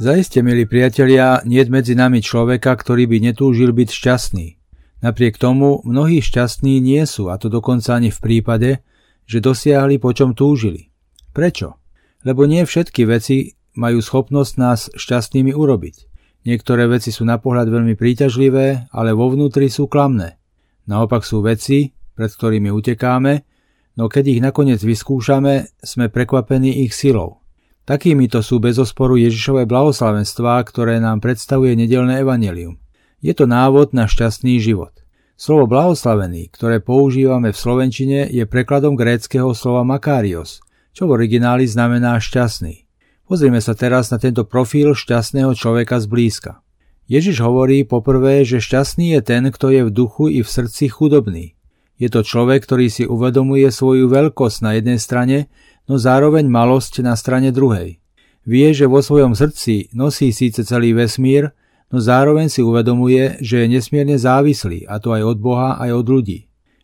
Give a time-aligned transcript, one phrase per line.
[0.00, 4.56] Zaiste, milí priatelia, nie medzi nami človeka, ktorý by netúžil byť šťastný.
[5.04, 8.70] Napriek tomu mnohí šťastní nie sú, a to dokonca ani v prípade,
[9.28, 10.88] že dosiahli po čom túžili.
[11.36, 11.76] Prečo?
[12.24, 15.96] Lebo nie všetky veci majú schopnosť nás šťastnými urobiť.
[16.48, 20.40] Niektoré veci sú na pohľad veľmi príťažlivé, ale vo vnútri sú klamné.
[20.88, 23.44] Naopak sú veci, pred ktorými utekáme,
[24.00, 27.39] no keď ich nakoniec vyskúšame, sme prekvapení ich silou.
[27.88, 32.76] Takýmito sú bez osporu Ježišové blahoslavenstvá, ktoré nám predstavuje nedelné evanelium.
[33.20, 34.92] Je to návod na šťastný život.
[35.40, 40.60] Slovo blahoslavený, ktoré používame v slovenčine, je prekladom gréckého slova makarios,
[40.92, 42.84] čo v origináli znamená šťastný.
[43.24, 46.60] Pozrime sa teraz na tento profil šťastného človeka zblízka.
[47.10, 51.56] Ježiš hovorí poprvé, že šťastný je ten, kto je v duchu i v srdci chudobný.
[52.00, 55.52] Je to človek, ktorý si uvedomuje svoju veľkosť na jednej strane
[55.88, 58.00] no zároveň malosť na strane druhej.
[58.44, 61.52] Vie, že vo svojom srdci nosí síce celý vesmír,
[61.92, 66.06] no zároveň si uvedomuje, že je nesmierne závislý, a to aj od Boha, aj od
[66.08, 66.38] ľudí.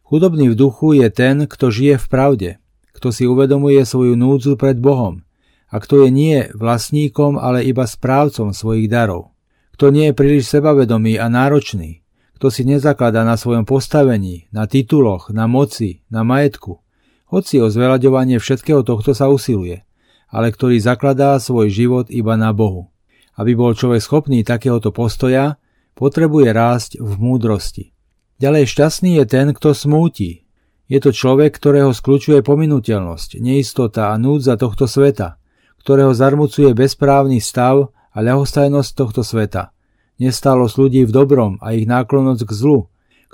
[0.06, 2.50] Chudobný v duchu je ten, kto žije v pravde,
[2.94, 5.26] kto si uvedomuje svoju núdzu pred Bohom
[5.66, 9.34] a kto je nie vlastníkom, ale iba správcom svojich darov.
[9.74, 12.06] Kto nie je príliš sebavedomý a náročný,
[12.38, 16.80] kto si nezakladá na svojom postavení, na tituloch, na moci, na majetku,
[17.26, 19.82] hoci o zveľaďovanie všetkého tohto sa usiluje,
[20.30, 22.90] ale ktorý zakladá svoj život iba na Bohu.
[23.36, 25.60] Aby bol človek schopný takéhoto postoja,
[25.98, 27.92] potrebuje rásť v múdrosti.
[28.36, 30.44] Ďalej šťastný je ten, kto smúti.
[30.86, 35.40] Je to človek, ktorého skľúčuje pominuteľnosť, neistota a núdza tohto sveta,
[35.82, 39.74] ktorého zarmucuje bezprávny stav a ľahostajnosť tohto sveta,
[40.22, 42.78] nestálosť ľudí v dobrom a ich náklonnosť k zlu,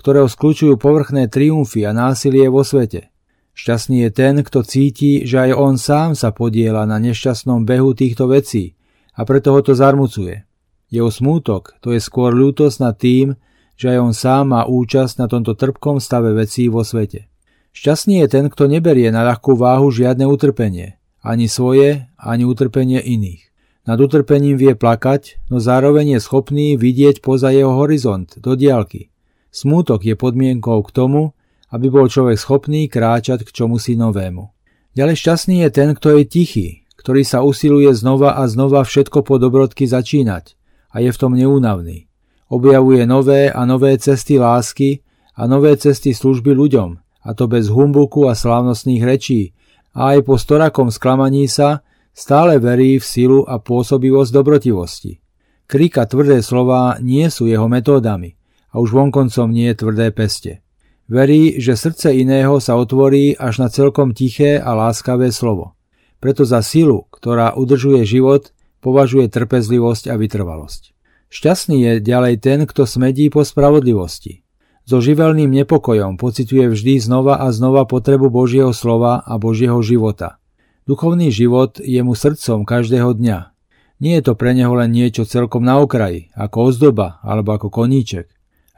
[0.01, 3.12] ktorého skľúčujú povrchné triumfy a násilie vo svete,
[3.53, 8.29] Šťastný je ten, kto cíti, že aj on sám sa podiela na nešťastnom behu týchto
[8.29, 8.77] vecí
[9.13, 10.49] a preto ho to zarmucuje.
[10.93, 13.37] Jeho smútok to je skôr ľútosť nad tým,
[13.77, 17.29] že aj on sám má účasť na tomto trpkom stave vecí vo svete.
[17.73, 23.49] Šťastný je ten, kto neberie na ľahkú váhu žiadne utrpenie, ani svoje, ani utrpenie iných.
[23.83, 29.11] Nad utrpením vie plakať, no zároveň je schopný vidieť poza jeho horizont, do diálky.
[29.51, 31.35] Smútok je podmienkou k tomu,
[31.73, 34.53] aby bol človek schopný kráčať k čomusi novému.
[34.93, 36.69] Ďalej šťastný je ten, kto je tichý,
[37.01, 40.55] ktorý sa usiluje znova a znova všetko po dobrodky začínať
[40.93, 42.07] a je v tom neúnavný.
[42.53, 45.01] Objavuje nové a nové cesty lásky
[45.33, 49.57] a nové cesty služby ľuďom, a to bez humbuku a slávnostných rečí,
[49.97, 55.21] a aj po storakom sklamaní sa stále verí v silu a pôsobivosť dobrotivosti.
[55.67, 58.37] Krika tvrdé slová nie sú jeho metódami
[58.73, 60.62] a už vonkoncom nie je tvrdé peste.
[61.11, 65.75] Verí, že srdce iného sa otvorí až na celkom tiché a láskavé slovo.
[66.23, 70.95] Preto za silu, ktorá udržuje život, považuje trpezlivosť a vytrvalosť.
[71.33, 74.45] Šťastný je ďalej ten, kto smedí po spravodlivosti.
[74.83, 80.43] So živelným nepokojom pociťuje vždy znova a znova potrebu Božieho slova a Božieho života.
[80.85, 83.55] Duchovný život je mu srdcom každého dňa.
[84.03, 88.27] Nie je to pre neho len niečo celkom na okraji, ako ozdoba alebo ako koníček.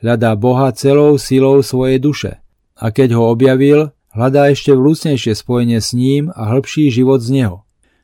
[0.02, 2.32] Hľadá Boha celou silou svojej duše.
[2.74, 7.56] A keď ho objavil, hľadá ešte vľúcnejšie spojenie s ním a hĺbší život z neho.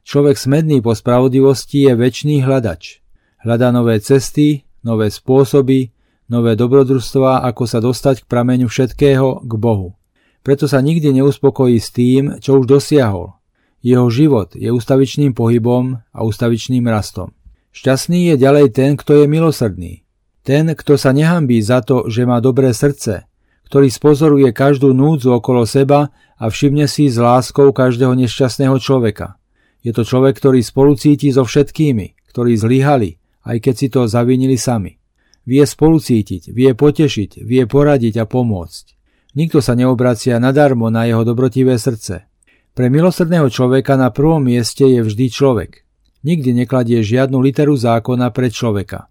[0.06, 3.02] Človek smedný po spravodlivosti je väčší hľadač.
[3.42, 5.90] Hľadá nové cesty, nové spôsoby,
[6.30, 9.98] nové dobrodružstvá, ako sa dostať k prameňu všetkého, k Bohu.
[10.40, 13.36] Preto sa nikdy neuspokojí s tým, čo už dosiahol.
[13.80, 17.32] Jeho život je ustavičným pohybom a ustavičným rastom.
[17.72, 19.92] Šťastný je ďalej ten, kto je milosrdný.
[20.40, 23.28] Ten, kto sa nehambí za to, že má dobré srdce,
[23.68, 29.36] ktorý spozoruje každú núdzu okolo seba a všimne si s láskou každého nešťastného človeka.
[29.84, 35.00] Je to človek, ktorý spolucíti so všetkými, ktorí zlyhali, aj keď si to zavinili sami.
[35.44, 38.84] Vie spolucítiť, vie potešiť, vie poradiť a pomôcť.
[39.38, 42.26] Nikto sa neobracia nadarmo na jeho dobrotivé srdce.
[42.74, 45.86] Pre milosrdného človeka na prvom mieste je vždy človek.
[46.26, 49.08] Nikdy nekladie žiadnu literu zákona pre človeka.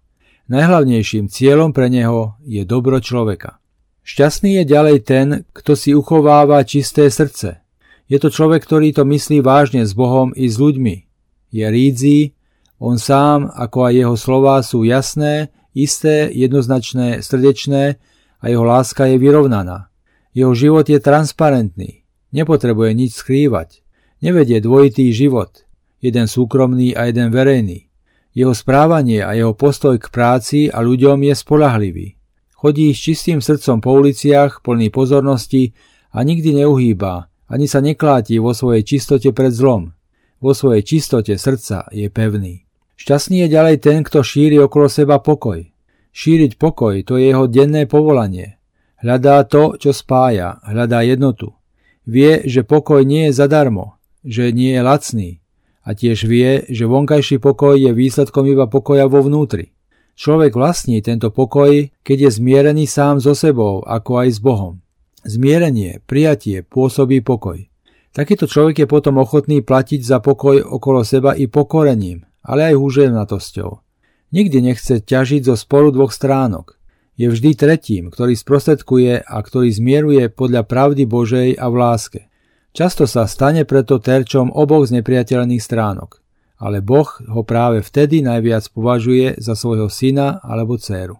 [0.50, 3.62] Najhlavnejším cieľom pre neho je dobro človeka.
[4.02, 7.62] Šťastný je ďalej ten, kto si uchováva čisté srdce.
[8.10, 11.06] Je to človek, ktorý to myslí vážne s Bohom i s ľuďmi.
[11.54, 12.34] Je rídzí,
[12.82, 18.02] on sám, ako aj jeho slová sú jasné, isté, jednoznačné, srdečné
[18.42, 19.86] a jeho láska je vyrovnaná.
[20.34, 22.02] Jeho život je transparentný,
[22.34, 23.86] nepotrebuje nič skrývať.
[24.18, 25.62] Nevedie dvojitý život,
[26.02, 27.89] jeden súkromný a jeden verejný.
[28.30, 32.06] Jeho správanie a jeho postoj k práci a ľuďom je spolahlivý.
[32.54, 35.74] Chodí s čistým srdcom po uliciach, plný pozornosti
[36.14, 39.90] a nikdy neuhýba, ani sa nekláti vo svojej čistote pred zlom.
[40.38, 42.62] Vo svojej čistote srdca je pevný.
[42.94, 45.66] Šťastný je ďalej ten, kto šíri okolo seba pokoj.
[46.14, 48.62] Šíriť pokoj to je jeho denné povolanie.
[49.02, 51.56] Hľadá to, čo spája, hľadá jednotu.
[52.06, 55.30] Vie, že pokoj nie je zadarmo, že nie je lacný
[55.84, 59.72] a tiež vie, že vonkajší pokoj je výsledkom iba pokoja vo vnútri.
[60.20, 64.84] Človek vlastní tento pokoj, keď je zmierený sám so sebou, ako aj s Bohom.
[65.24, 67.68] Zmierenie, prijatie pôsobí pokoj.
[68.10, 73.70] Takýto človek je potom ochotný platiť za pokoj okolo seba i pokorením, ale aj húževnatosťou.
[74.30, 76.78] Nikdy nechce ťažiť zo sporu dvoch stránok.
[77.20, 82.20] Je vždy tretím, ktorý sprostredkuje a ktorý zmieruje podľa pravdy Božej a v láske.
[82.70, 86.22] Často sa stane preto terčom oboch znepriateľných stránok,
[86.62, 91.18] ale Boh ho práve vtedy najviac považuje za svojho syna alebo dceru.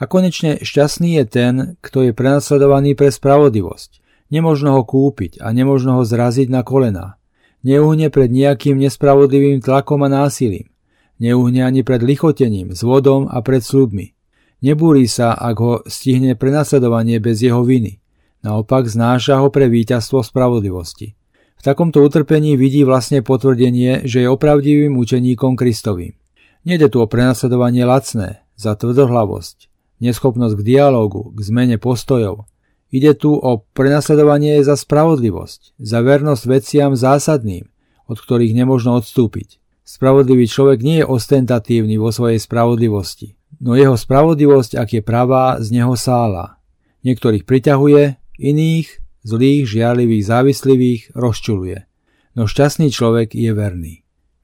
[0.00, 4.00] A konečne šťastný je ten, kto je prenasledovaný pre spravodlivosť.
[4.32, 7.20] Nemožno ho kúpiť a nemožno ho zraziť na kolená.
[7.60, 10.72] Neuhne pred nejakým nespravodlivým tlakom a násilím.
[11.20, 14.16] Neuhne ani pred lichotením, zvodom a pred slubmi.
[14.64, 17.99] Nebúri sa, ak ho stihne prenasledovanie bez jeho viny.
[18.40, 21.16] Naopak znáša ho pre víťazstvo spravodlivosti.
[21.60, 26.16] V takomto utrpení vidí vlastne potvrdenie, že je opravdivým učeníkom Kristovým.
[26.64, 29.68] Nede tu o prenasledovanie lacné, za tvrdohlavosť,
[30.00, 32.50] neschopnosť k dialogu, k zmene postojov,
[32.90, 37.70] Ide tu o prenasledovanie za spravodlivosť, za vernosť veciam zásadným,
[38.10, 39.62] od ktorých nemožno odstúpiť.
[39.86, 45.70] Spravodlivý človek nie je ostentatívny vo svojej spravodlivosti, no jeho spravodlivosť, ak je pravá, z
[45.70, 46.58] neho sála.
[47.06, 48.88] Niektorých priťahuje, iných,
[49.20, 51.84] zlých, žiarlivých, závislivých, rozčuluje.
[52.32, 53.94] No šťastný človek je verný.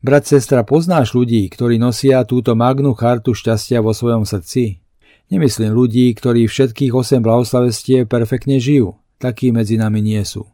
[0.05, 4.85] Brat, sestra, poznáš ľudí, ktorí nosia túto magnu chartu šťastia vo svojom srdci?
[5.33, 8.95] Nemyslím ľudí, ktorí všetkých 8 blahoslavestie perfektne žijú.
[9.19, 10.47] Takí medzi nami nie sú.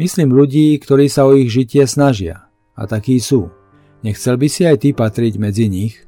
[0.00, 2.48] Myslím ľudí, ktorí sa o ich žitie snažia.
[2.78, 3.52] A takí sú.
[4.00, 6.00] Nechcel by si aj ty patriť medzi nich?